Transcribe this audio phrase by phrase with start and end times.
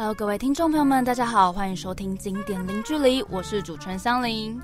[0.00, 4.58] Hello，各位听众朋友们，大家好，欢迎收听《经典零距离》，我是主持人香菱。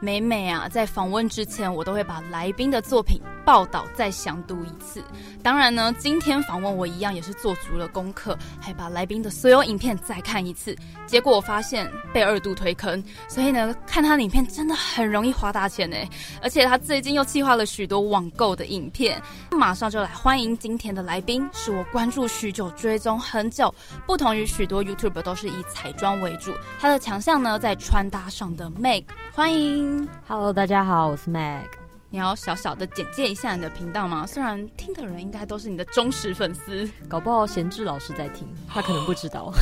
[0.00, 5.02] 每每啊，在访问之前，我都会把来宾的作品报道再详读一次。
[5.42, 10.76] 当然呢，今天访问我一样也是做足了功课，还把来宾的所有影片再看一次。
[11.06, 15.96] 结果我发现被二度推坑，所以呢，看他的影片真的很容易花大钱呢。
[16.40, 19.20] 而且他最近又计划了许多网购的影片。
[19.50, 23.74] 马上就来欢迎今天的来宾，是我关注许久、追踪很久。
[24.06, 29.06] 不同于许多 YouTube 都是以彩妆为主，他的强项呢在穿搭上的 Make。
[29.34, 29.87] 欢迎。
[30.26, 31.77] Hello，大家好，我是 Mag。
[32.10, 34.26] 你要小小的简介一下你的频道吗？
[34.26, 39.52] 虽然听的人应该都是你的忠实粉丝，搞不好贤志老师在听，他可能不知道。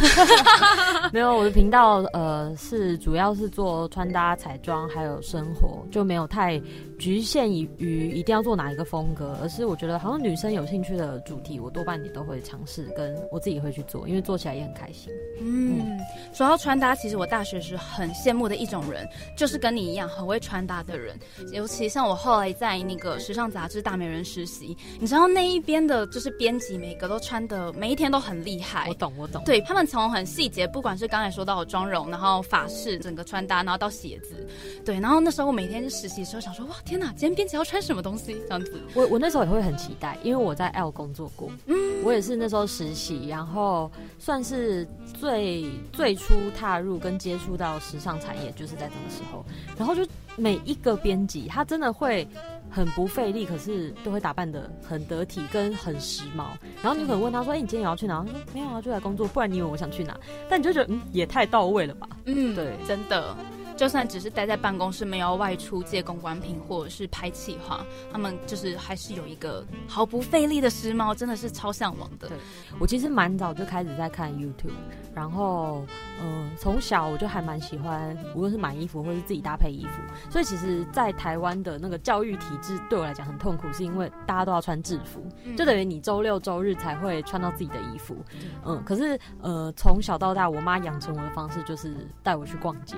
[1.13, 6.57] 没有，我的频道呃是主要是做穿搭、彩妆还有生活，就没有太
[7.01, 15.13] 局限于于一定要做哪一个风格，而是我觉得好像女生有兴趣的主题，我多半也都会尝试，跟我自己会去做，因为做起来也很开心。
[15.41, 15.99] 嗯，
[16.33, 19.05] 说到穿搭，其实我大学时很羡慕的一种人，
[19.37, 21.19] 就是跟你一样很会穿搭的人，
[21.53, 22.36] 尤其像我后。
[22.37, 28.85] 后来在那个时尚杂志《大美人》实习，你知道那一边的就是编辑，每个都穿的每一天都很厉害。
[28.91, 29.43] 我懂，我懂。
[29.47, 34.47] 对他们从很细节，不管是刚才说到的妆容，然后发饰，整个穿搭，然后到鞋子，
[34.85, 35.01] 对。
[35.01, 38.79] 然后那时候我每天实习的时候想说，哇，天哪，今天编辑要穿什么东西这样子。
[38.93, 44.87] 我我那时候也会很期待，因为我在 L 工作过，嗯，我也是那时候实习，然后算是
[45.19, 49.43] 最最初踏入跟接触到时尚产业，就是在这个时候，
[49.79, 50.07] 然后就。
[50.37, 52.27] 每一个编辑，他真的会
[52.71, 56.45] 很不费力，可是都会打扮的很得体，跟很时髦。
[56.83, 59.27] 然后你可能问他说：“哎，你今天也要去哪？”他说：“没有啊，就来工作。
[59.29, 62.09] 不然你以为我想去哪？”但你就觉得，嗯，也太到位了吧？
[62.27, 63.35] 嗯，对，真的。
[63.77, 72.29] 就算只是待在办公室，没有外出借公关品或者是拍企划，他们就是还是有一个毫不费力的时髦，真的是超向往的。
[72.29, 72.39] 对
[72.81, 74.71] 我其实蛮早就开始在看 YouTube，
[75.15, 75.87] 然后
[76.23, 80.01] 嗯，从小我就还蛮喜欢，无论是买衣服或是自己搭配衣服。
[80.31, 85.23] 所以其实，在台湾的那个教育体制对我来讲很痛苦，是因为大家都要穿制服，
[85.55, 88.17] 就等于你周六周日才会穿到自己的衣服。
[88.65, 92.97] 嗯，可是呃，从小到大，我妈养成我的方式就是带我去逛街，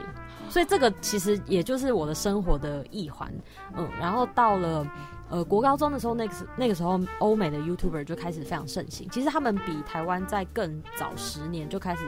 [0.49, 0.68] 所以。
[0.69, 3.33] 这个其实也就是我的生活的一环，
[3.75, 4.87] 嗯，然后到了
[5.31, 9.09] 呃国高中的时候，那个那个时候欧美的 YouTuber 就开始非常盛行。
[9.11, 12.03] 其实他们比台湾在更早十年就开始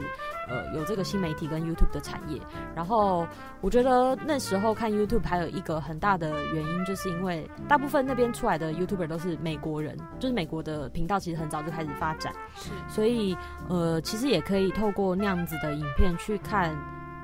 [0.47, 2.39] 呃有这个新媒体跟 YouTube 的产业。
[2.75, 3.27] 然后
[3.61, 13.35] 我觉得那时候看 YouTube 还有一个很大的原因，就是因为大部分那边出来的 YouTuber 都是美国人，就是美国的频道其实很早就开始发展，是，所以
[13.69, 16.75] 呃其实也可以透过那样子的影片去看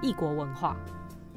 [0.02, 0.76] 异国文化。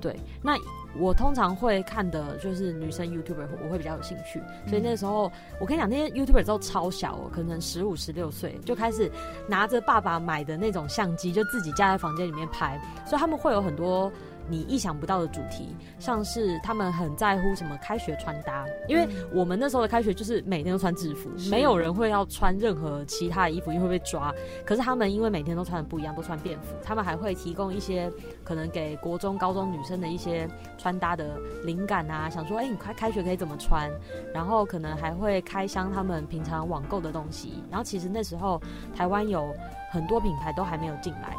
[0.00, 0.56] 对，那
[0.99, 4.43] 我通常会看的就是女生 YouTuber，我会比较有兴趣。
[4.66, 5.31] 所以那时候，
[5.61, 9.10] 我跟你讲，那些 YouTuber 都超小哦，可能十五、十六岁就开始
[9.47, 12.81] 拿着爸爸买的那种相机，就自己架在房间里面拍。
[13.06, 14.10] 所以他们会有很多。
[14.50, 24.34] 你意想不到的主题，像是他们很在乎什么开学穿搭，因为我们那时候的开学就是每天都穿制服，没有人会要穿任何其他的衣服，因为会被抓。
[24.66, 28.10] 可是他们因为每天都穿的不一样，都穿便服，他们还会提供一些
[28.43, 33.91] 可能给国中、高中女生的一些穿搭的灵感啊，想说，哎，你快开学可以怎么穿？
[34.34, 37.62] 然后可能还会开箱他们平常网购的东西。
[37.71, 38.60] 然后其实那时候
[38.97, 39.55] 台湾有
[39.93, 41.37] 很多品牌都还没有进来。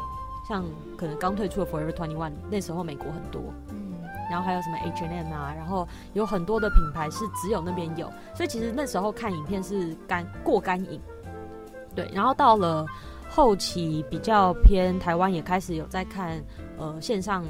[0.48, 0.64] 像
[0.96, 3.94] 可能刚退出的 Forever Twenty One，那时候美国很多，嗯，
[4.30, 11.00] 然后还有什么 H and M 啊，然后有很多的品牌是只有那边有，所以其实那时候看影片是干过干瘾，
[11.94, 12.86] 对，然后到了
[13.30, 16.42] 后期比较偏台湾也开始有在看
[16.76, 17.44] 呃线上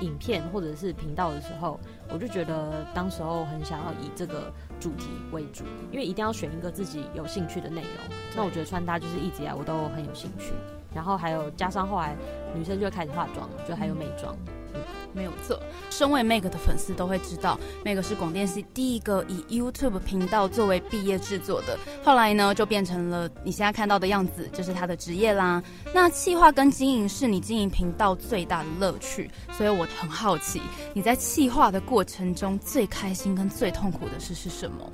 [0.00, 1.78] 影片或者是频道的时候，
[2.12, 10.52] 我就觉得当时候很想要以这个主题为主，因为一定要选一个自己有兴趣的内容，那我觉得穿搭就是一直以来我都很有兴趣。
[10.94, 12.16] 然后还有加上后来
[12.54, 14.36] 女生就会开始化妆，就还有美妆，
[14.74, 14.80] 嗯，
[15.12, 15.58] 没有错。
[15.90, 21.78] 身为 Make 的粉丝都会知道，Make 是广电系第一个以 YouTube 频道作为毕业制作的。
[22.02, 25.62] 后来呢，就变成了你现在看到的样子，就是他的职业啦。
[25.94, 30.60] 那企划跟经营是你经营频道最大的乐趣，所以我很好奇，
[30.94, 34.90] 你在企划的过程中最开心跟最痛苦的事是什么？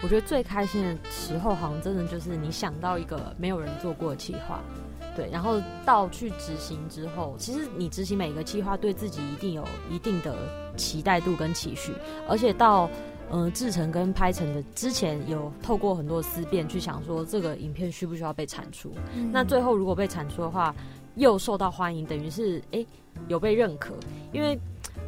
[0.00, 4.60] 我觉得最开心的时候，好像真的就是你想到一个没有人做过的企划。
[5.18, 10.32] 对，然后到去执行之后，其实你执行每一个计划，对自己一定有一定的
[10.76, 11.92] 期待度跟期许，
[12.28, 12.88] 而且到
[13.32, 18.92] 嗯制成跟拍成的之前，有透过很多思辨去想说这个影片需不需要被产出。
[19.32, 20.72] 那最后如果被产出的话，
[21.16, 22.86] 又受到欢迎，等于是哎
[23.26, 23.94] 有被认可，
[24.32, 24.56] 因为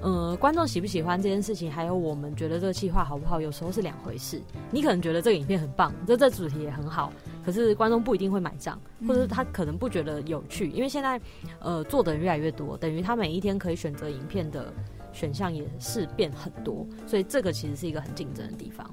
[0.03, 4.41] 呃，观众喜不喜欢这件事情，还有我们觉得这个计划好不好，有时候是两回事。
[4.71, 7.13] 你可能觉得这个影片很棒，这这主题也很好，
[7.45, 11.21] 可是观众不一定会买账，或者他可能不觉得有趣，因为现在
[11.59, 14.73] 呃做的人越来越多，等于他每一天可以选择影片的
[15.13, 18.91] 选项也是变很多，所以这个其实是一个很竞争的地方。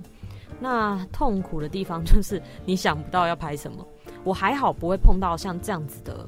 [0.60, 3.88] 那痛苦的地方就是你想不到要拍什么，
[4.26, 6.28] 我还好不会碰到像这样子的。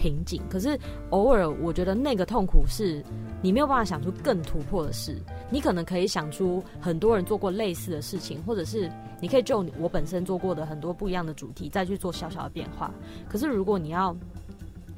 [0.00, 0.78] 瓶颈，可是
[1.10, 3.04] 偶尔我觉得那个痛苦是
[3.42, 5.20] 你没有办法想出更突破的事。
[5.50, 12.90] 你可能可以想出很多人做过类似的事情，或者是你可以就我本身做过的很多不一样的主题再去做小小的变化。
[13.28, 14.16] 可是如果你要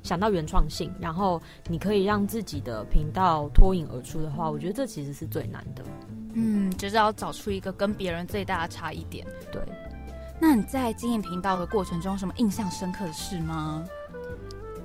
[0.04, 5.82] 想到原创性，然后你可以让自己的频道脱颖而出的话，我觉得这其实是最难的。
[6.34, 9.26] 嗯，就是要找出一个跟别人最大的差异点。
[9.50, 9.60] 对。
[10.40, 13.84] 那你在经营频道的过程中，什么印象深刻的事吗？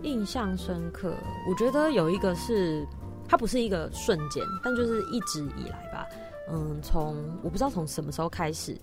[0.03, 1.13] 印象深刻，
[1.49, 2.85] 我觉得有一个是，
[3.27, 6.05] 它不是一个瞬间，但就是一直以来吧，
[6.51, 8.77] 嗯，从我不知道从什么时候开始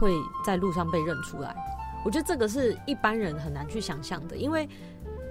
[0.00, 0.10] 会
[0.44, 1.54] 在路上被认出来，
[2.04, 4.68] 我觉得这个是一般人很难去想象的，因为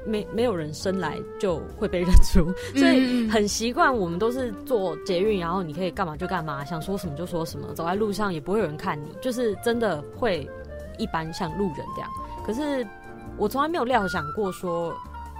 [0.06, 2.46] 没没有人生来就会被认出，
[2.78, 10.48] 所以很习惯我们都是做捷运，然后你可以干嘛就干嘛，想说什么就说什么，走在路上也不会有人看你，就是真的会
[11.00, 12.10] 一般像路人这样。
[12.46, 12.86] 可是
[13.38, 14.96] 我从来没有料想过说。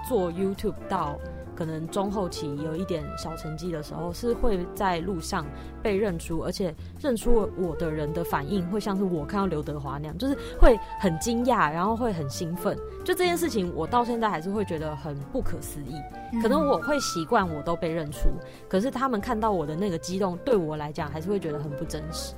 [0.08, 1.18] 做 YouTube 到
[1.56, 5.46] 可能中后期有一点小成绩的时候，是会在路上
[5.80, 12.76] 被认出，而且认出我的人的反应会像是我看到刘德华那样，就是会很惊讶，然后会很兴奋。
[13.04, 15.94] 就这件事情，我到现在还是会觉得很不可思议。
[16.42, 18.28] 可能我会习惯我都被认出，
[18.68, 22.34] 可是他们看到我的那个激动，对我来讲还是会觉得很不真实。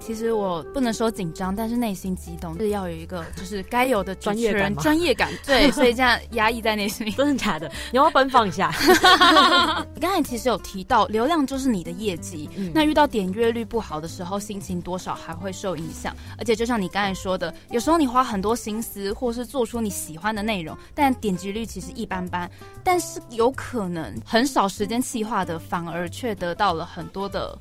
[0.00, 5.30] 其实我不能说紧张，但是内心激动，是要有一个就是该有的专业感，专业感。
[5.44, 7.70] 对， 所以这样压抑在内心，真的假的？
[7.92, 8.72] 你要不要奔放一下？
[9.94, 12.48] 你刚才其实有提到，流量就是你的业绩。
[12.72, 16.16] 那遇到点阅率不好的时候，心情多少还会受影响。
[16.38, 22.50] 而且就像你刚才说的，有时候你花很多心思，或是做出你喜欢的内容，但点击率其实一般般。
[22.82, 27.58] 但是有可能很少时间细化的，反而却得到了很多的。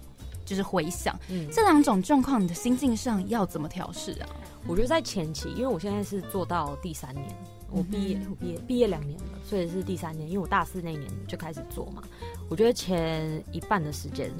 [0.47, 4.29] 就是回想，嗯，这两种状况，你的心境上要怎么调试啊？
[4.65, 7.27] 我觉得在前期，因为我现在是做到第三年，
[7.69, 12.01] 我毕业，我毕业毕业两年了，所以是第三年，因为我大四那年就开始做嘛。
[12.49, 14.31] 我觉得前一半的时间。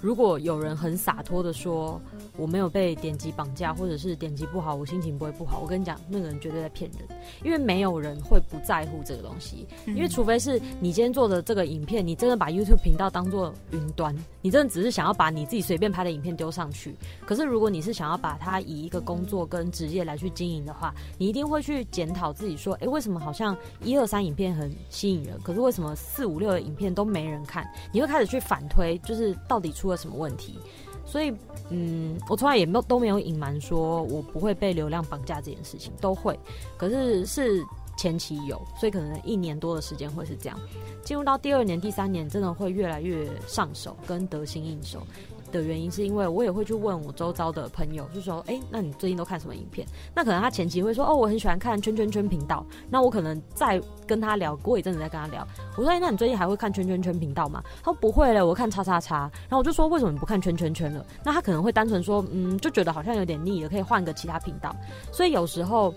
[0.00, 2.00] 如果有人很洒脱的说
[2.36, 16.94] 我没有被点击绑架，或者是点击不好，我心情不会不好，我跟你讲，那个人绝对在骗人，因为没有人会不在乎这个东西，因为除非是你今天做的这个影片，你真的把 YouTube 频道当做云端，你真的只是想要把你自己随便拍的影片丢上去。
[17.26, 27.68] 可是如果你是想要把它以一个工作跟职业来去经营的话，你一定会去检讨自己说，哎，为什么好像一二三影片很吸引人，可是为什么四五六的影片都没人看？
[27.92, 29.87] 你会开始去反推，就是到底出。
[29.88, 30.58] 出了什么问题？
[31.06, 31.32] 所以，
[31.70, 36.38] 嗯，我从来也没有都没有隐瞒说我不会被流量绑架这件事情，都会。
[36.76, 37.64] 可是是
[37.96, 40.60] 前期有，所以可能一年多的时间会是这样。
[41.02, 45.02] 进入到第二年、第三年，真的会越来越上手，跟得心应手。
[45.50, 55.46] 的原因是因为我也会去问我周遭的朋友，就说：“哎，那你最近都看什么影片？”那可能他前期会说：“哦，我很喜欢看圈圈圈频道。”那我可能再跟他聊，过一阵子再跟他聊，
[55.76, 64.74] 我说：“哎，那你最近还会看圈圈圈频道吗？”他说：“不会了，我看叉叉叉。”然后我就说：“为什么不看圈圈圈了？”那他可能会单纯说：“嗯，就觉得好像有点腻了，可以换个其他频道。”
[65.12, 65.94] 所以有时候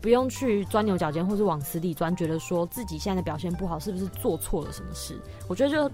[0.00, 5.18] 不用去钻牛角尖，或是往死里钻，觉得说自己现在的表现不好，是不是做错了什么事？
[5.48, 5.90] 我觉得就。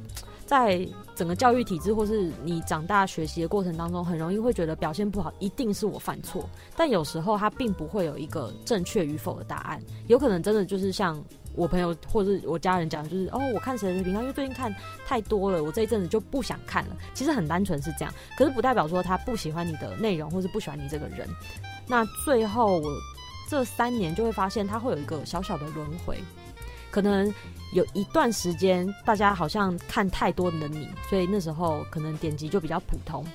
[0.46, 11.20] 在整个教育体制或是你长大学习的过程当中，很容易会觉得表现不好一定是我犯错，但有时候他并不会有一个正确与否的答案，有可能真的就是像
[11.54, 14.74] 我朋友或者我家人讲，就是哦，我看谁的频道，因为最近看
[15.06, 16.96] 太多了，我这一阵子就不想看了。
[17.12, 21.28] 其实很单纯是这样，可是不代表说他不喜欢你的内容或是不喜欢你这个人。
[21.88, 22.90] 那最后我
[23.48, 26.18] 这三年就会发现，他会有一个小小的轮回，
[26.96, 27.30] 可能。
[27.72, 33.26] 有一段时间，大家好像看太多的你，所以那时候可能点击就比较普通。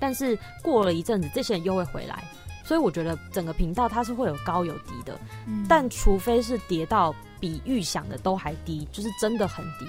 [0.00, 2.24] 但是过了一阵子，这些人又会回来，
[2.64, 5.20] 所以我觉得整个频道它是会有高有低的。
[5.68, 9.86] 但除非是跌到比预想的都还低，就是真的很低，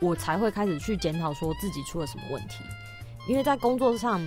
[0.00, 2.56] 我才会开始去检讨说自己出了什么问题。
[3.28, 4.20] 因为在工作上，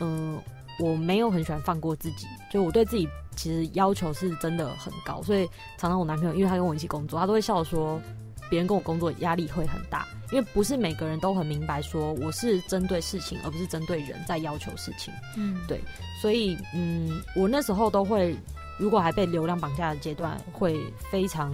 [0.00, 0.42] 嗯，
[0.78, 3.08] 我没有很喜欢放过自己，就我对自己。
[3.36, 5.44] 其实要求是真的很高，所以
[5.76, 8.00] 常常我男朋友，因为他跟我一起工作，他都会笑说，
[8.48, 15.12] 别人跟我工作压力会很大，因为不是每个人都很明白说我是针对事情，而不是针对人在要求事情。
[15.36, 15.80] 嗯，对，
[16.22, 18.36] 所以嗯，我那时候都会，
[18.78, 21.52] 如果还被流量绑架的阶段，会非常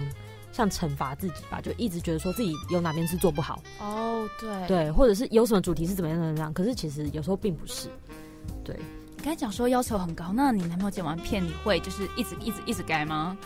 [0.51, 3.59] 像惩罚自己吧，就一直觉得说自己有哪边是做不好。
[3.79, 7.89] 哦，对，对，或者是有什么主题是怎么样怎么样，可是其实有时候并不是。
[8.63, 8.79] 对，
[9.21, 13.37] 你刚才讲说要求很高，那你男朋友剪完片，你会就是一直一直一直改吗？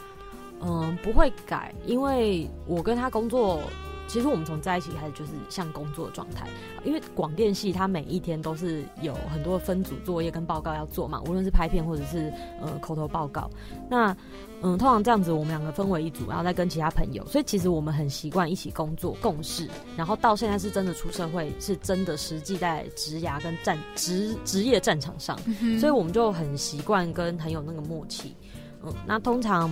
[0.62, 3.60] 嗯，不会改，因为我跟他工作。
[4.07, 6.47] 其实我们从在一起开始就是像工作的状态，
[6.83, 12.31] 因为广电系它每一天都是有很多分组作业跟报告要做嘛，无论是拍片或者是
[12.62, 13.50] 呃口头报告。
[13.89, 14.15] 那
[14.62, 19.67] 嗯，通常这样子我们两个分为一组，然后再跟其他朋友，所以其实我们很习惯一起工作共事。
[19.97, 25.38] 然后到现在是真的出社会，是真的实际在职涯跟战职职业战场上，
[25.79, 28.35] 所以我们就很习惯跟很有那个默契。
[28.83, 29.69] 嗯，那通常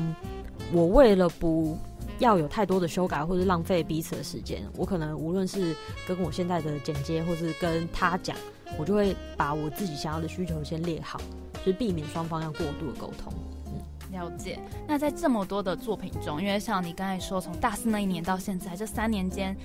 [0.72, 1.78] 我为了不。
[2.24, 5.76] 要有太多的修改或者浪费彼此的时间，我可能无论是
[6.08, 8.36] 跟我现在的剪接，或是跟他讲，
[8.80, 11.20] 我就会把我自己想要的需求先列好，
[11.66, 13.34] 就是避免双方要过度的沟通。
[13.68, 14.58] 嗯，了解。
[14.88, 19.56] 那在这么多的作品中，因为像你刚才说，从大四那一年到现在这三年间，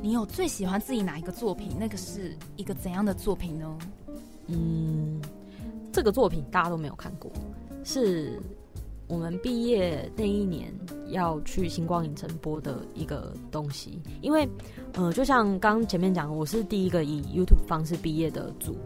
[0.00, 1.76] 你有最喜欢自己哪一个作品？
[1.78, 3.78] 那个是一个怎样的作品呢？
[4.46, 5.20] 嗯，
[5.92, 7.30] 这个作品大家都没有看过，
[7.84, 8.40] 是。
[9.08, 10.72] 我们毕业那一年
[11.08, 14.48] 要去星光影城播的一个东西，因为，
[14.94, 18.76] 呃，就像刚前面讲，我是第一个以 YouTube 方式毕业的组，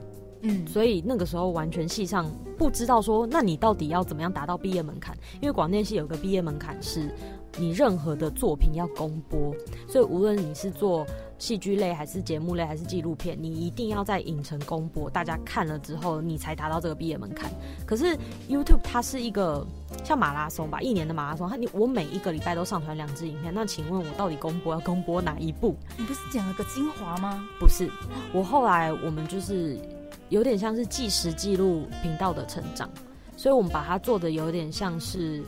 [0.42, 5.16] 嗯，所以那个时候完全系上不知道说，那你到底要怎么样达到毕业门槛？
[5.40, 7.10] 因为广电系有个毕业门槛是，
[7.58, 9.54] 你任何的作品要公播，
[9.88, 11.06] 所以无论你是做。
[11.40, 17.50] 戏剧类还是节目类还是纪录片，你一定要在影城公播，大家看了之后，你才达到这个毕业门槛。
[17.86, 18.14] 可是
[18.46, 19.66] YouTube 它是一个
[20.04, 25.74] 像马拉松吧，一年的马拉松，它你我每一个礼拜都上传两支影片，那请问我到底公播要公播哪一部？
[25.96, 27.42] 你不是剪了个精华吗？
[27.58, 27.90] 不是，
[28.34, 29.78] 我后来我们就是
[30.28, 32.86] 有点像是计时记录频道的成长，
[33.38, 35.42] 所以我们把它做的有点像是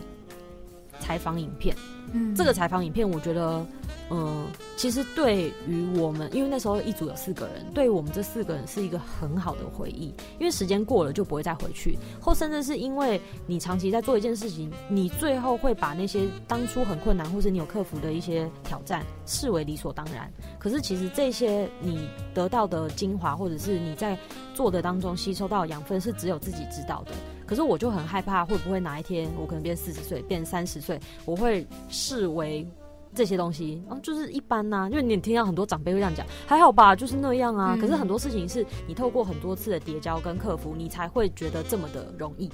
[0.99, 1.77] 采访影片。
[2.15, 3.63] 嗯，这个采访影片我觉得。
[4.11, 10.15] 嗯，其实对于我们，因为那时候一组有四个人，对于我们这四个人是一个很好的回忆。
[10.39, 20.31] 因为时间过了就不会再回去，或甚至是因为你长期在做一件事情，你最后会把那些当初很困难或者你有克服的一些挑战视为理所当然。
[20.59, 24.19] 可是其实这些你得到的精华，或者是你在
[24.53, 27.13] 做的当中吸收到养分，是只有自己知道的。
[27.47, 32.67] 可是我就很害怕，会不会哪一天我可能变四十岁，变三十岁，我会视为。
[33.15, 37.77] 这些东西啊，就是一般呐，因为你听到很多长辈会这样讲，还好吧，就是那样啊。
[37.79, 42.51] 可是很多事情是你透过很多次的叠交跟克服，你才会觉得这么的容易。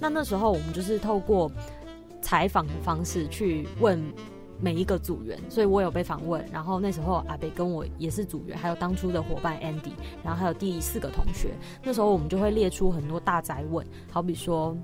[0.00, 1.50] 那那时候我们就是透过
[2.20, 4.02] 采访的方式去问
[4.60, 6.44] 每一个组员，所以我有被访问。
[6.52, 9.92] 然后那时候阿北跟我也是组员，还有当初的伙伴 Andy，
[10.24, 11.50] 然后还有第四个同学。
[11.84, 14.76] 那时候我们就会列出很多大宅问，好比说。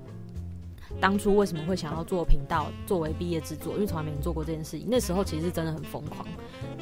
[0.99, 3.73] 当初为什么会想要做频道作为毕业制作？
[3.73, 4.87] 因为从来没人做过这件事情。
[4.89, 6.25] 那时候其实是真的很疯狂。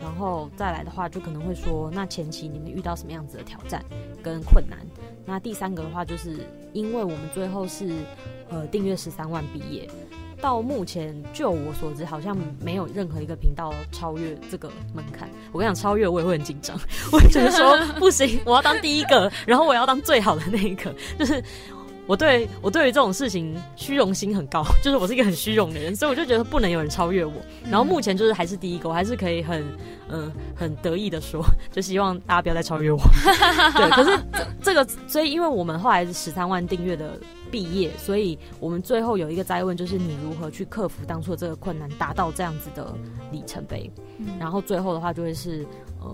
[0.01, 3.83] 然后再来的话，就可能会说，那前期你们遇到什么样子的挑战
[4.23, 4.79] 跟困难？
[5.25, 7.89] 那第三个的话，就是因为我们最后是
[8.49, 9.89] 呃订阅十三万毕业，
[10.41, 15.29] 到目前就我所知，好像没有任何一个频道超越这个门槛。
[15.51, 16.77] 我跟你讲，超越我也会很紧张，
[17.11, 21.41] 我觉得说不行，我要当第一个，然后我要当最好的那一个，就是。
[22.09, 27.33] 我对我对于这种事情虚荣心很高，就是我是一个很虚荣的人，所以我就觉得不能有人超越我。
[27.65, 29.63] 然后目前就是还是第一个，我还是可以很
[30.09, 32.97] 嗯很得意的说，就希望大家不要再超越我。
[33.77, 34.19] 对，可是
[34.59, 37.15] 这个，所以因为我们后来是十三万订阅的
[37.51, 42.91] 毕业，所以我们最后有一个再问，就是你如何去克服当初的这个困难，达到这样子的
[43.31, 43.87] 里程碑。
[44.39, 45.63] 然后最后的话就会是
[46.01, 46.11] 呃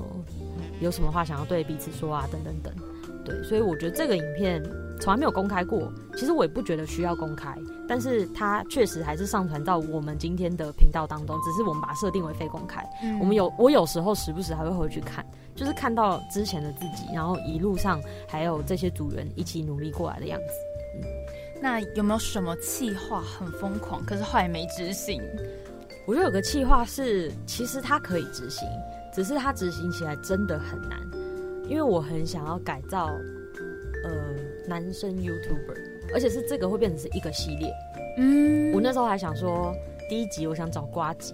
[0.82, 2.74] 有什么话想要对彼此说啊，等等等。
[3.24, 4.62] 对，所以我觉得这个影片。
[5.00, 7.56] 从来没有公开过，其实我也不觉得需要公开，
[7.88, 12.84] 但是它确实还是上传到我们今天的频道当中，只是我们把它设定为非公开。
[13.20, 20.54] 我们有我有时候时不时还会回去看，就是看到之前的自己，然后一路上还有这些组员一起努力过来的样子。
[20.96, 21.04] 嗯，
[21.62, 25.22] 那有没有什么计划很疯狂，可是后来没执行？
[26.08, 28.68] 我觉得有个计划是，其实它可以执行，
[29.14, 31.00] 只是它执行起来真的很难，
[31.68, 33.10] 因为我很想要改造。
[34.06, 34.36] 呃，
[34.68, 35.78] 男生 YouTuber，
[36.14, 37.74] 而且是这个会变成是一个系列。
[38.18, 39.74] 嗯，我那时候还想说，
[40.08, 41.34] 第一集我想找瓜吉，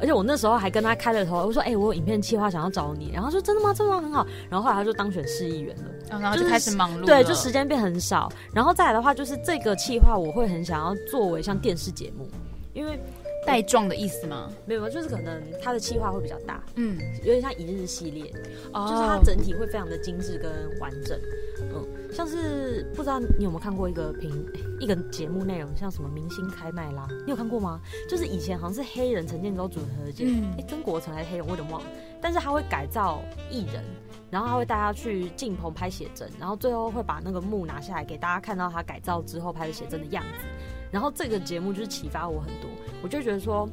[0.00, 3.74] 而且我那时候还跟他开了头，我说，哎，我有影片计划想要找你，然后说真的吗？
[3.74, 4.26] 真的很好。
[4.48, 8.32] 然后后来他就当选市议员了，然后就开始忙碌，对，就时间变很少。
[8.54, 12.26] 然后再来的话，就是这个计划我会很想要作为像电视节目，
[12.72, 12.98] 因为
[13.46, 14.50] 带状的意思吗？
[14.66, 20.50] 没有，就是可能它的计划会比较大，嗯，有点像一日系列，就是它整体会非常的精致跟
[20.80, 21.18] 完整。
[21.60, 24.30] 嗯，像是不知道你有没有看过一个评
[24.80, 27.80] 一个节目内容，像什么明星开麦啦，你有看过吗？
[28.08, 31.86] 就是以前好像是黑人陈建州主持的节目，哎、曾国成还是黑人，我有点忘了。
[32.20, 33.84] 但是他会改造艺人，
[34.30, 40.46] 然后他会带他去进棚拍写真，然后最后会把那个幕拿下来给大家看到他改造之后拍的写真的样子。
[40.90, 42.70] 然后这个节目就是启发我很多，
[43.02, 43.68] 我就觉得说。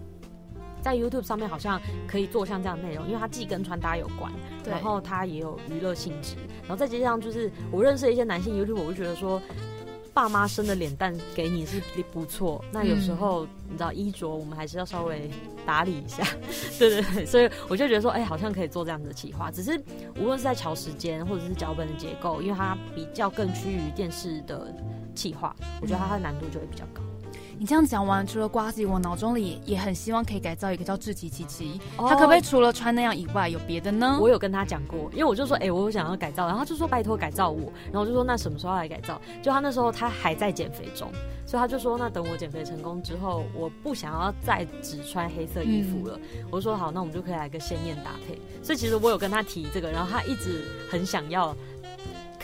[0.85, 4.31] 在 YouTube 上面好像可以做像这样的内容，因为它既跟穿搭有关，
[4.63, 9.41] 然后它也有娱乐性质，然后再加上就是我认识一些男性 YouTube，我就觉得说，
[10.13, 11.81] 爸妈生的脸蛋给你是
[12.13, 15.27] 不错，那有时候、你知道衣着我们还是要稍微
[15.65, 16.23] 打理一下，
[16.77, 19.81] 对对对，所以我就觉得说，哎、好像可以做这样子的企划，只是
[20.19, 24.71] 无论是在调时间或者是脚本的结构，因为它比较更趋于电视的
[25.15, 27.01] 企划，我觉得它的难度就会比较高。
[27.57, 34.17] 你这样讲完，除了瓜子，我脑中里也很希望可以改造一个叫志奇奇奇，哦他可不可以除了穿那样以外，有别的呢？
[34.19, 39.21] 我有跟他讲过，因为我就说，哎、我有想要改造，然后他就说拜托改造我，然后我就说那什么时候来改造？
[39.41, 41.09] 就他那时候他还在减肥中，
[41.45, 46.19] 所以他就说那等我减肥成功之后，我不想要再只穿黑色衣服了。
[46.51, 48.37] 我就说好，那我们就可以来个鲜艳搭配。
[48.61, 51.55] 所以其实我有跟他提这个，然后他一直很想要。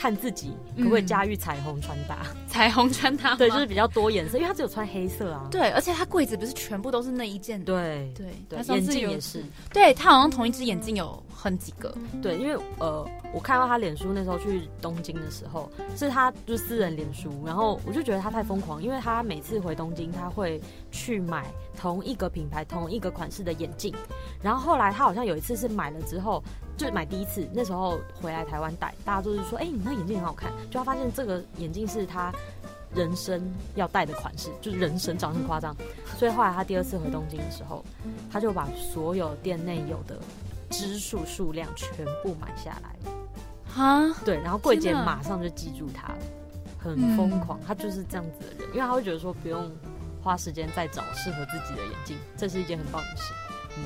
[0.02, 5.48] 看自己可不可以驾驭彩虹穿搭，彩虹穿搭吗， 对，就是比较多颜色，因为他只有穿黑色啊。
[5.52, 21.46] 对，而且他柜子不是全部都是那一件的，对对对眼镜也是，对他好像同一只眼镜有很几个，对，因为呃，我看到他脸书那时候去东京的时候，是他就是私人脸书，然后我就觉得他太疯狂，因为他每次回东京，他会去买
[21.78, 23.94] 同一个品牌、同一个款式的眼镜，
[24.42, 26.44] 然后后来他好像有一次是买了之后，
[26.78, 32.32] 就是买第一次，那时候回来台湾戴，大家都是说，哎、你那眼镜很好看，就他发现这个眼镜是他。
[32.94, 33.42] 人生
[33.76, 35.74] 要戴的款式，就是人生长得很夸张，
[36.18, 37.86] 所以后来他第二次回东京的时候，
[38.30, 40.20] 他就把所有店内有的
[40.70, 42.94] 支数数量全部买下来，
[43.74, 46.20] 哈，对，然后柜姐马上就记住他了，
[46.80, 49.72] 很疯狂，他就是这样子的人，因为他会觉得说不用
[50.22, 53.34] 花时间再找适合自己的眼镜，这是一件很棒的事，
[53.78, 53.86] 嗯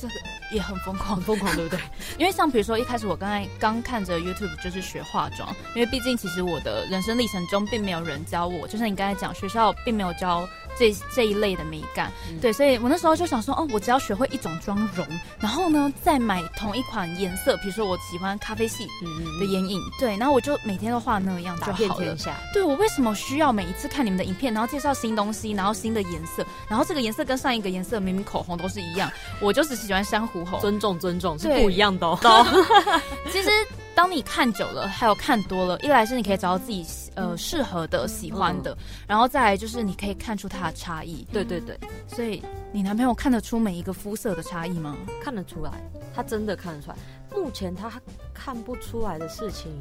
[0.00, 0.14] 这个
[0.52, 1.22] 也很疯狂很。
[1.24, 1.80] 疯狂，对不对？
[2.18, 15.06] 因为像比如说一开始我刚才刚看着 YouTube 就是学化妆，因为毕竟其实我的人生历程中并没有人教我，就像你刚才讲，学校并没有教这这一类的美感，嗯对，所以我那时候就想说，哦，我只要学会一种妆容，
[15.38, 22.18] 然后呢再买同一款颜色，比如说我喜欢咖啡系嗯的眼影，对，然后我就每天都画那样就打遍好了天。
[22.18, 29.10] 下，对我为什么需要每一次看你们的影片，然后介绍新东西，然后新的颜色，然后这个颜色跟上一个颜色明明口红都是一样，
[29.40, 30.60] 我就只喜欢珊瑚红。
[30.60, 32.16] 尊重尊重是不一样的哦。
[33.32, 33.50] 其实
[33.92, 41.26] 当你看久了，还有看多了，一来是你可以找到自己呃适合的、喜欢的，然后再来就是你可以看出它的差异。
[41.32, 41.76] 对对对，
[42.06, 44.96] 所以你男朋友看得出每一个肤色的差异吗？
[45.20, 45.72] 看得出来，
[46.14, 46.96] 他真的看得出来。
[47.34, 47.90] 目前他
[48.32, 49.72] 看不出来的事情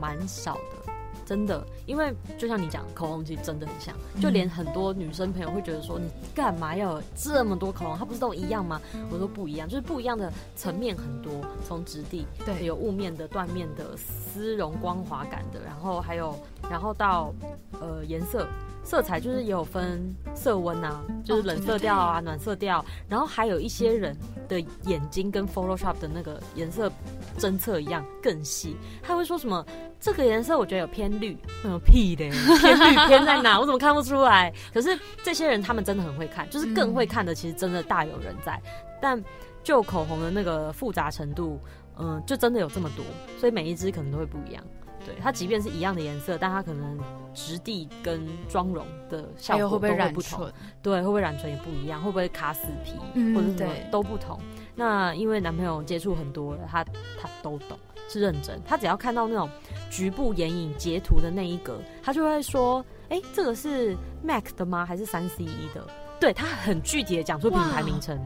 [0.00, 0.92] 蛮少的，
[1.24, 1.64] 真的。
[1.86, 7.98] 因为就像你讲，口红其实真的很像，就连很多女生朋友会觉得说，你干嘛要有这么多口红？
[7.98, 8.80] 它不是都一样吗？
[9.10, 11.32] 我说不一样，就是不一样的层面很多，
[11.66, 16.38] 从质地对有雾面的、缎面的、丝绒光滑感的，然后还有
[16.70, 17.32] 然后到
[17.80, 18.46] 呃颜色。
[18.86, 24.14] 色彩就是也有分色温啊，就是冷色调啊、暖色调，然后还有一些人
[24.46, 26.92] 的眼睛跟 Photoshop 的那个颜色
[27.38, 29.64] 侦测一样更细，他会说什么
[30.00, 32.28] 这个颜色我觉得有偏绿，什么屁的，
[32.60, 33.58] 偏绿偏在哪？
[33.58, 34.52] 我怎么看不出来？
[34.72, 38.60] 可是这些人他们真的很会看，就是更会看的，其实真的大有人在。
[39.00, 39.22] 但
[39.62, 41.58] 就口红的那个复杂程度，
[41.98, 43.04] 嗯、就真的有这么多，
[43.38, 44.62] 所以每一支可能都会不一样。
[45.06, 46.98] 对它，即便是一样的颜色，但它可能
[47.34, 50.46] 质地跟妆容的效果会不会染不同。
[50.46, 50.52] 唇？
[50.80, 54.40] 对，会不会染唇也不一样，会不会卡死皮，嗯或者什么都不同。
[54.74, 56.84] 那因为男朋友接触很多了，他
[57.20, 58.60] 他都懂，是认真。
[58.66, 59.48] 他只要看到那种
[59.90, 64.84] 局部眼影截图的那一格，他就会说：“哎、这个是 MAC 的吗？
[64.84, 65.86] 还是三 C E 的？”
[66.20, 68.18] 对他很具体的讲出品牌名称，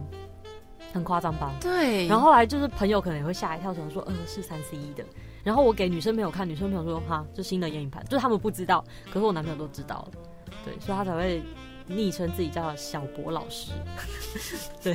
[0.92, 1.52] 很夸张吧？
[1.60, 5.04] 对，然后后来就是朋友可能也会吓一跳，想说：“呃，是三 C E 的。”
[5.44, 10.20] 然后我给女生朋友看，女生朋友说：“哈，这新的眼影盘。”就是他们不知道，可是我男朋友都知道了，
[10.64, 11.42] 对，所以他才会
[11.86, 13.72] 昵称自己叫小博老师。
[14.82, 14.94] 对，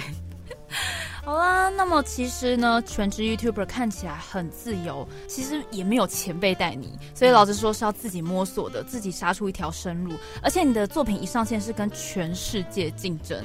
[1.23, 10.13] 好啦，那么其实呢，全职 YouTuber 看起来很自由，其实也没有前辈带你，所以老实说是要自己摸索的，自己杀出一条生路。
[10.41, 13.41] 而且你的作品一上线是跟全世界竞争，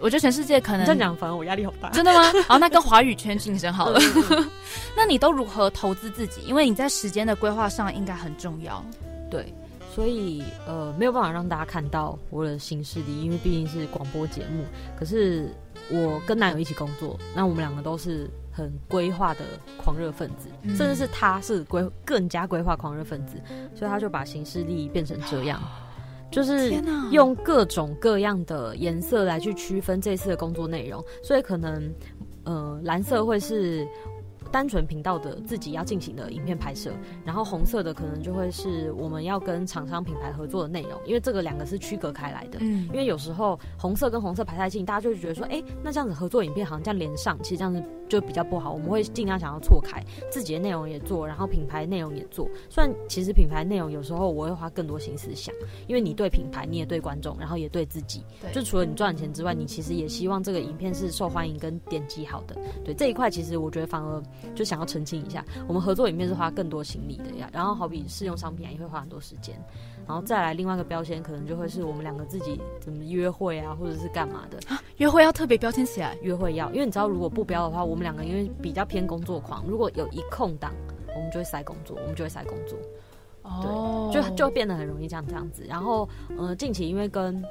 [0.00, 1.90] 我觉得全世界可能你这样讲，反而我压力好大。
[1.90, 2.32] 真的吗？
[2.46, 4.00] 好， 那跟华语圈竞争好了。
[4.96, 6.40] 那你都如何投资自己？
[6.42, 8.84] 因为你在时间的规划上应该很重要。
[9.28, 9.52] 对，
[9.92, 14.64] 所以呃没有办法让大家看到我的新势力，因为毕竟是广播节目。
[14.96, 15.52] 可是
[15.90, 19.40] 我跟男友一起工作，那我们两个都是很规划的
[19.76, 23.36] 狂热分子，嗯甚至是他是规更加规划狂热分子，
[23.74, 25.60] 所以他就把行事历变成这样，
[26.30, 26.74] 就是，
[27.10, 31.92] 用各种各样的颜色来去区分这次的工作内容，所以可能
[32.44, 33.86] 呃蓝色会是。
[34.50, 36.90] 单纯频道的自己要进行的影片拍摄，
[37.24, 42.58] 然后红色的可能就会是我们要跟厂商品牌合作的内容，因为这个两个是区隔开来的。
[42.60, 48.72] 嗯因为有时候红色跟红色排太近，大家就会觉得说，哎、那这样子合作影片好像这样连上，其实这样子就比较不好。
[48.72, 52.48] 我们会尽量想要错开，自己的内容也做，然后品牌内容也做。
[52.70, 55.54] 虽然其实品牌内容有时候我会花更多心思想，
[55.86, 58.24] 因为你对品牌，你也对观众，然后也对自己。
[58.40, 62.56] 对就除了你赚钱之外，你其实也希望这个影片是受欢迎跟点击好的。
[62.84, 64.22] 对这一块，其实我觉得反而
[64.54, 67.48] 就想要澄清一下，我们合作里面是花更多心力的呀。
[67.52, 69.54] 然后好比试用商品啊，也会花很多时间。
[70.06, 74.58] 然后再来另外一个标签，可能就会是我们两个自己怎么约会啊，或者是干嘛的
[74.96, 80.72] 约会要特别标签起来，约会要，因为你知道，如果不标的话，我们两个因为比较偏工作狂，如果有一空档，
[81.14, 82.78] 我们就会塞工作，我们就会塞工作。
[83.42, 85.64] 哦就就变得很容易这样这样子。
[85.66, 87.42] 然后，呃，近期因为跟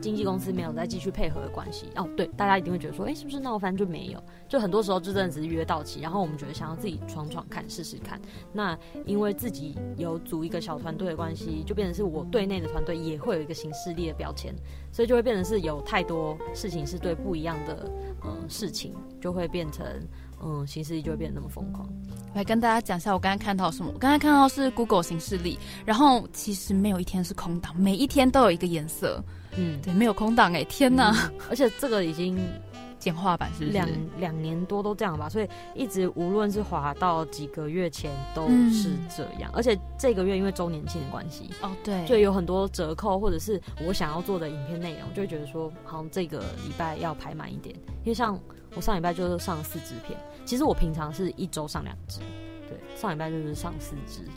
[0.00, 4.22] 经纪公司没有再继续配合的关系，哦，对，大家一定会觉得说，哎、是不是闹翻就没有？
[4.48, 8.20] 就很多时候就真的只是约到期，然后我们觉得想要自己闯闯看，试试看。
[8.52, 14.54] 那因为自己有组一个小团队的关系，就变成是我队内的团队也会有一个形式力的标签，
[14.92, 17.90] 所以就会变成是有太多事情是对不一样的
[18.24, 19.86] 嗯、事情，就会变成
[20.42, 21.88] 嗯形式力就会变得那么疯狂。
[22.34, 23.90] 来跟大家讲一下我刚才看到什么。
[23.92, 29.22] 我刚才看到是 Google 形式力，然后其实没有一天是空档，每一天都有一个颜色。
[29.56, 31.10] 嗯，对，没有空档哎、天哪！
[31.10, 31.32] 嗯。
[31.50, 32.38] 而且这个已经
[32.98, 33.66] 简化版是？
[33.66, 48.38] 两两年多都这样吧，所以一直无论是滑到几个月前都是这样，而且这个月因为周年庆的关系，哦，对，就有很多折扣，或者是我想要做的影片内容，就会觉得说，好像这个礼拜要排满一点，因为像
[48.74, 52.20] 我上礼拜就是上了四支片，其实我平常是一周上两支，
[52.68, 54.28] 对，上礼拜就是上四支，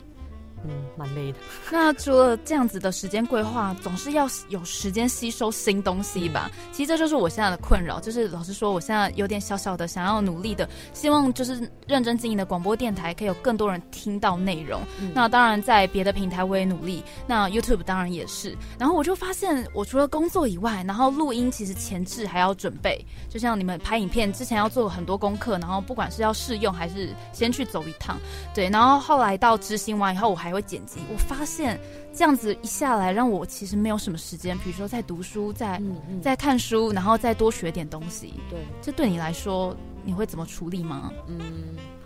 [0.64, 1.38] 嗯，蛮累的。
[1.70, 6.50] 那除了这样子的时间规划，总是要有时间吸收新东西吧？
[6.72, 14.80] 其实这就是我现在的困扰，就是老实说，我现在有点小小的想要努力的，希望就是认真经营的广播电台可以有更多人听到内容。
[15.00, 18.56] 嗯那当然，在别的平台我也努力，那 YouTube 当然也是。
[18.78, 28.16] 然后我就发现，我除了工作以外，然后录音其实前置还要准备，就像你们拍影片之前要做很多功课，然后不管是要试用还是先去走一趟，
[28.54, 31.00] 对，然后后来到执行完以后，我还会剪辑。
[31.12, 31.80] 我发现
[32.12, 38.34] 这样子一下来，让我其实没有什么时间，比如说在读书，在嗯嗯，在看书，然后再多学点东西。
[38.50, 41.12] 对，这对你来说，你会怎么处理吗？
[41.26, 41.40] 嗯，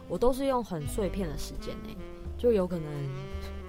[0.09, 1.89] 我都是用很碎片的时间呢，
[2.39, 2.91] 就有可能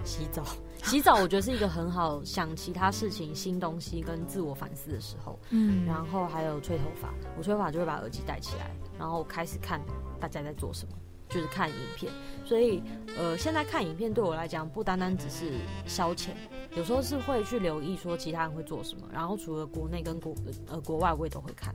[0.03, 0.43] 洗澡。
[0.83, 5.37] 洗澡我觉得是一个很好想其他事情、新东西跟自我反思的时候。
[5.49, 9.81] 嗯然后还有吹头发，我吹头发就会把耳机戴起来，然后开始看
[10.19, 10.93] 大家在做什么，
[11.29, 12.11] 就是看影片。
[12.45, 12.81] 所以
[13.17, 16.29] 呃，现在看影片对我来讲不单单只是消遣，
[16.75, 19.07] 有时候是会去留意说其他人会做什么。
[19.11, 20.33] 然后除了国内跟国
[20.67, 21.73] 呃国外，我也都会看。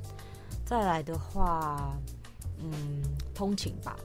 [0.64, 1.94] 再来的话，
[2.58, 3.02] 嗯，
[3.34, 3.96] 通勤吧。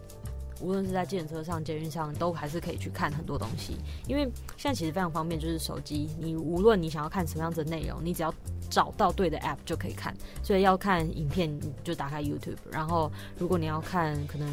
[0.60, 3.78] 无论是在电车上、捷运上，都还是可以去看很多东西。
[4.08, 4.24] 因为
[4.58, 8.34] 现在其实非常方便，就是手机，你无论你想要看什么样子的内容，你只要
[8.68, 10.12] 找到对的 app 就可以看。
[10.42, 12.58] 所以要看影片，就打开 YouTube。
[12.72, 14.48] 然后如果你要看可能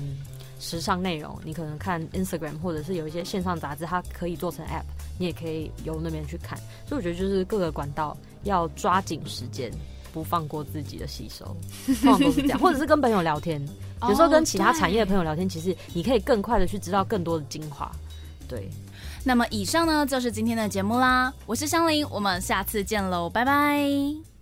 [0.65, 4.85] 时尚内容，你可能看 Instagram 或者是有一些线上杂志，它可以做成 app，
[5.19, 6.59] 你也可以由那边去看。
[6.89, 9.71] 所以我觉得就是各个管道要抓紧时间。
[10.15, 11.45] 不放过自己的吸收，
[11.87, 13.61] 通常都是这样，或者是跟朋友聊天，
[14.03, 17.91] 有时候跟其他产业的朋友聊天，其实你可以更快的去知道更多的精华。
[18.47, 18.71] 对，
[19.25, 24.34] 那么以上呢就是今天的节目啦，我是香菱，我们下次见喽，拜拜。